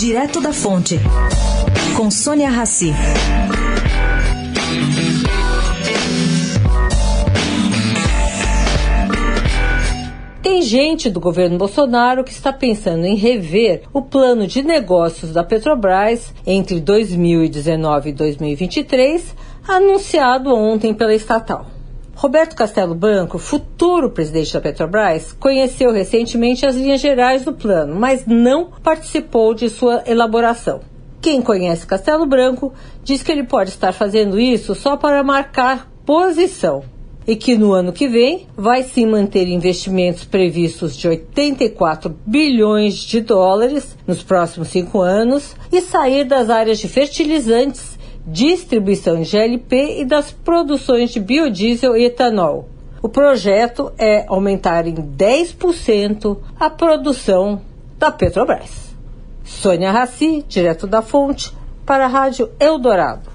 [0.00, 0.98] Direto da Fonte,
[1.94, 2.90] com Sônia Rassi.
[10.42, 15.44] Tem gente do governo Bolsonaro que está pensando em rever o plano de negócios da
[15.44, 19.36] Petrobras entre 2019 e 2023,
[19.68, 21.79] anunciado ontem pela estatal.
[22.20, 28.26] Roberto Castelo Branco, futuro presidente da Petrobras, conheceu recentemente as linhas gerais do plano, mas
[28.26, 30.82] não participou de sua elaboração.
[31.18, 36.84] Quem conhece Castelo Branco diz que ele pode estar fazendo isso só para marcar posição
[37.26, 43.22] e que no ano que vem vai sim manter investimentos previstos de 84 bilhões de
[43.22, 50.04] dólares nos próximos cinco anos e sair das áreas de fertilizantes distribuição de GLP e
[50.04, 52.68] das produções de biodiesel e etanol.
[53.02, 57.62] O projeto é aumentar em 10% a produção
[57.98, 58.94] da Petrobras.
[59.42, 61.52] Sônia Raci, direto da fonte,
[61.86, 63.30] para a Rádio Eldorado.